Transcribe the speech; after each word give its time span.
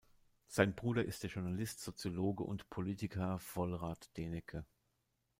Sein 0.47 0.73
Bruder 0.73 1.05
ist 1.05 1.21
der 1.21 1.29
Journalist, 1.29 1.79
Soziologe 1.83 2.41
und 2.43 2.67
Politiker 2.71 3.37
Volrad 3.39 4.09
Deneke. 4.17 4.65